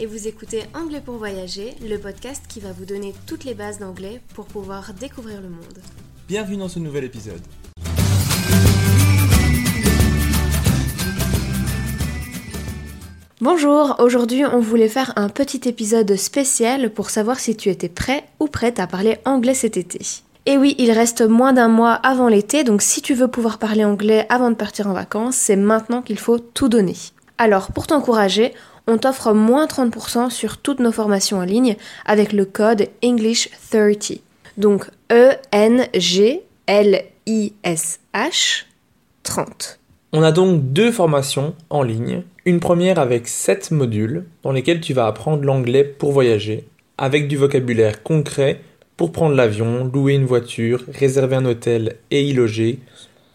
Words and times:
Et 0.00 0.06
vous 0.06 0.28
écoutez 0.28 0.62
Anglais 0.74 1.02
pour 1.04 1.16
voyager, 1.16 1.74
le 1.82 1.98
podcast 1.98 2.44
qui 2.48 2.60
va 2.60 2.70
vous 2.72 2.84
donner 2.84 3.12
toutes 3.26 3.44
les 3.44 3.54
bases 3.54 3.80
d'anglais 3.80 4.20
pour 4.34 4.44
pouvoir 4.46 4.92
découvrir 4.94 5.40
le 5.40 5.48
monde. 5.48 5.78
Bienvenue 6.28 6.56
dans 6.56 6.68
ce 6.68 6.78
nouvel 6.78 7.04
épisode. 7.04 7.40
Bonjour, 13.40 13.96
aujourd'hui 13.98 14.44
on 14.44 14.60
voulait 14.60 14.88
faire 14.88 15.12
un 15.16 15.28
petit 15.28 15.68
épisode 15.68 16.14
spécial 16.16 16.90
pour 16.90 17.10
savoir 17.10 17.40
si 17.40 17.56
tu 17.56 17.68
étais 17.68 17.88
prêt 17.88 18.24
ou 18.38 18.46
prête 18.46 18.78
à 18.78 18.86
parler 18.86 19.18
anglais 19.24 19.54
cet 19.54 19.76
été. 19.76 20.00
Et 20.46 20.56
oui, 20.56 20.76
il 20.78 20.92
reste 20.92 21.22
moins 21.22 21.52
d'un 21.52 21.68
mois 21.68 21.92
avant 21.92 22.28
l'été, 22.28 22.62
donc 22.62 22.82
si 22.82 23.02
tu 23.02 23.14
veux 23.14 23.28
pouvoir 23.28 23.58
parler 23.58 23.84
anglais 23.84 24.26
avant 24.28 24.50
de 24.50 24.56
partir 24.56 24.86
en 24.86 24.92
vacances, 24.92 25.36
c'est 25.36 25.56
maintenant 25.56 26.02
qu'il 26.02 26.18
faut 26.18 26.38
tout 26.38 26.68
donner. 26.68 26.96
Alors, 27.40 27.70
pour 27.70 27.86
t'encourager, 27.86 28.52
on 28.88 28.98
t'offre 28.98 29.32
moins 29.32 29.66
30% 29.66 30.30
sur 30.30 30.56
toutes 30.56 30.80
nos 30.80 30.90
formations 30.90 31.38
en 31.38 31.44
ligne 31.44 31.76
avec 32.06 32.32
le 32.32 32.44
code 32.46 32.88
English30. 33.02 34.20
Donc 34.56 34.90
E 35.12 35.32
E-N-G-L-I-S-H 35.52 36.44
30. 39.22 39.78
On 40.12 40.22
a 40.22 40.32
donc 40.32 40.72
deux 40.72 40.90
formations 40.90 41.54
en 41.68 41.82
ligne. 41.82 42.22
Une 42.46 42.60
première 42.60 42.98
avec 42.98 43.28
7 43.28 43.72
modules 43.72 44.24
dans 44.42 44.52
lesquels 44.52 44.80
tu 44.80 44.94
vas 44.94 45.06
apprendre 45.06 45.44
l'anglais 45.44 45.84
pour 45.84 46.12
voyager, 46.12 46.66
avec 46.96 47.28
du 47.28 47.36
vocabulaire 47.36 48.02
concret 48.02 48.62
pour 48.96 49.12
prendre 49.12 49.36
l'avion, 49.36 49.84
louer 49.92 50.14
une 50.14 50.24
voiture, 50.24 50.82
réserver 50.94 51.36
un 51.36 51.44
hôtel 51.44 51.96
et 52.10 52.24
y 52.24 52.32
loger, 52.32 52.78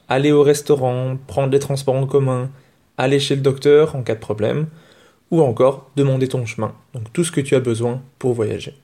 aller 0.09 0.31
au 0.31 0.41
restaurant, 0.41 1.15
prendre 1.27 1.51
les 1.51 1.59
transports 1.59 1.95
en 1.95 2.07
commun, 2.07 2.49
aller 2.97 3.19
chez 3.19 3.35
le 3.35 3.41
docteur 3.41 3.95
en 3.95 4.01
cas 4.01 4.15
de 4.15 4.19
problème, 4.19 4.65
ou 5.33 5.41
encore 5.41 5.89
demander 5.95 6.27
ton 6.27 6.45
chemin. 6.45 6.73
Donc 6.93 7.11
tout 7.11 7.23
ce 7.23 7.31
que 7.31 7.41
tu 7.41 7.55
as 7.55 7.59
besoin 7.59 8.03
pour 8.19 8.33
voyager. 8.33 8.75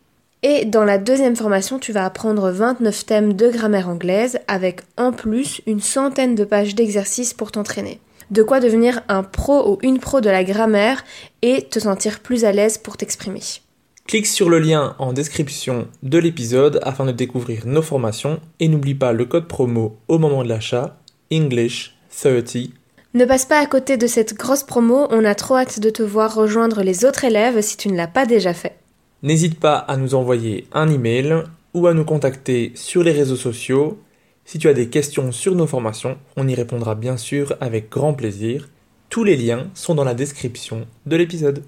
Et 0.41 0.65
dans 0.65 0.83
la 0.83 0.97
deuxième 0.97 1.35
formation, 1.35 1.77
tu 1.77 1.91
vas 1.91 2.05
apprendre 2.05 2.49
29 2.49 3.05
thèmes 3.05 3.33
de 3.33 3.49
grammaire 3.49 3.87
anglaise 3.87 4.39
avec 4.47 4.81
en 4.97 5.11
plus 5.11 5.61
une 5.67 5.79
centaine 5.79 6.33
de 6.33 6.43
pages 6.43 6.73
d'exercices 6.73 7.35
pour 7.35 7.51
t'entraîner. 7.51 7.99
De 8.31 8.41
quoi 8.41 8.59
devenir 8.59 9.01
un 9.09 9.21
pro 9.21 9.71
ou 9.71 9.77
une 9.83 9.99
pro 9.99 10.21
de 10.21 10.29
la 10.29 10.43
grammaire 10.43 11.03
et 11.43 11.67
te 11.69 11.77
sentir 11.77 12.19
plus 12.19 12.45
à 12.45 12.51
l'aise 12.51 12.79
pour 12.79 12.97
t'exprimer. 12.97 13.41
Clique 14.07 14.25
sur 14.25 14.49
le 14.49 14.57
lien 14.57 14.95
en 14.97 15.13
description 15.13 15.87
de 16.01 16.17
l'épisode 16.17 16.79
afin 16.81 17.05
de 17.05 17.11
découvrir 17.11 17.67
nos 17.67 17.83
formations 17.83 18.39
et 18.59 18.67
n'oublie 18.67 18.95
pas 18.95 19.13
le 19.13 19.25
code 19.25 19.47
promo 19.47 19.99
au 20.07 20.17
moment 20.17 20.43
de 20.43 20.49
l'achat 20.49 20.97
English30 21.31 22.71
Ne 23.15 23.25
passe 23.25 23.45
pas 23.45 23.59
à 23.59 23.65
côté 23.65 23.97
de 23.97 24.05
cette 24.05 24.35
grosse 24.35 24.61
promo, 24.61 25.07
on 25.09 25.25
a 25.25 25.33
trop 25.33 25.55
hâte 25.55 25.79
de 25.79 25.89
te 25.89 26.03
voir 26.03 26.35
rejoindre 26.35 26.83
les 26.83 27.05
autres 27.05 27.23
élèves 27.23 27.59
si 27.61 27.75
tu 27.75 27.89
ne 27.89 27.97
l'as 27.97 28.07
pas 28.07 28.27
déjà 28.27 28.53
fait. 28.53 28.75
N'hésite 29.23 29.59
pas 29.59 29.77
à 29.77 29.97
nous 29.97 30.13
envoyer 30.13 30.67
un 30.73 30.87
email 30.91 31.43
ou 31.73 31.87
à 31.87 31.95
nous 31.95 32.05
contacter 32.05 32.71
sur 32.75 33.03
les 33.03 33.11
réseaux 33.11 33.35
sociaux. 33.35 33.99
Si 34.45 34.59
tu 34.59 34.69
as 34.69 34.75
des 34.75 34.89
questions 34.89 35.31
sur 35.31 35.55
nos 35.55 35.65
formations, 35.65 36.19
on 36.37 36.47
y 36.47 36.53
répondra 36.53 36.93
bien 36.93 37.17
sûr 37.17 37.55
avec 37.61 37.89
grand 37.89 38.13
plaisir. 38.13 38.69
Tous 39.09 39.23
les 39.23 39.35
liens 39.35 39.67
sont 39.73 39.95
dans 39.95 40.03
la 40.03 40.13
description 40.13 40.85
de 41.07 41.15
l'épisode. 41.15 41.63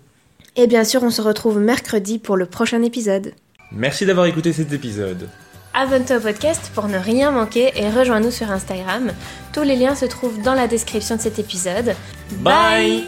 Et 0.56 0.68
bien 0.68 0.84
sûr, 0.84 1.02
on 1.02 1.10
se 1.10 1.24
retrouve 1.24 1.60
mercredi 1.60 2.20
pour 2.20 2.38
le 2.38 2.46
prochain 2.46 2.84
épisode. 2.84 3.34
Merci 3.72 4.06
d'avoir 4.06 4.28
écouté 4.28 4.54
cet 4.54 4.72
épisode. 4.74 5.28
Abonne-toi 5.74 6.18
au 6.18 6.20
podcast 6.20 6.72
pour 6.76 6.88
ne 6.88 6.98
rien 6.98 7.32
manquer 7.32 7.72
et 7.76 7.90
rejoins-nous 7.90 8.32
sur 8.32 8.52
Instagram. 8.52 9.12
Tous 9.54 9.64
les 9.64 9.76
liens 9.76 9.96
se 9.96 10.06
trouvent 10.06 10.42
dans 10.42 10.54
la 10.54 10.68
description 10.68 11.16
de 11.16 11.22
cet 11.22 11.40
épisode. 11.40 11.96
Bye. 12.40 13.08